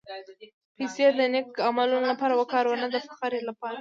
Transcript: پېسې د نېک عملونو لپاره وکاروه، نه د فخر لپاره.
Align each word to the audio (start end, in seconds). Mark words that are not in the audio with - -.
پېسې 0.77 1.05
د 1.17 1.19
نېک 1.33 1.47
عملونو 1.67 2.05
لپاره 2.11 2.33
وکاروه، 2.35 2.75
نه 2.83 2.87
د 2.93 2.95
فخر 3.07 3.31
لپاره. 3.49 3.69